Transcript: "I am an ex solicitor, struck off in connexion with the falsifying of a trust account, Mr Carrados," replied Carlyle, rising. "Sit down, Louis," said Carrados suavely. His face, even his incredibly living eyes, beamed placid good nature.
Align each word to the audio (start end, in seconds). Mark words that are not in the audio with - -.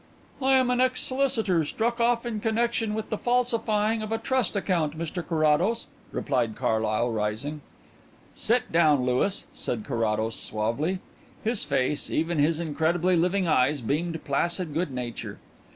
"I 0.41 0.53
am 0.53 0.71
an 0.71 0.81
ex 0.81 0.99
solicitor, 1.01 1.63
struck 1.63 1.99
off 2.01 2.25
in 2.25 2.39
connexion 2.39 2.95
with 2.95 3.11
the 3.11 3.19
falsifying 3.19 4.01
of 4.01 4.11
a 4.11 4.17
trust 4.17 4.55
account, 4.55 4.97
Mr 4.97 5.23
Carrados," 5.23 5.85
replied 6.11 6.55
Carlyle, 6.55 7.11
rising. 7.11 7.61
"Sit 8.33 8.71
down, 8.71 9.05
Louis," 9.05 9.45
said 9.53 9.85
Carrados 9.85 10.35
suavely. 10.35 11.01
His 11.43 11.63
face, 11.63 12.09
even 12.09 12.39
his 12.39 12.59
incredibly 12.59 13.15
living 13.15 13.47
eyes, 13.47 13.79
beamed 13.79 14.23
placid 14.25 14.73
good 14.73 14.89
nature. 14.89 15.37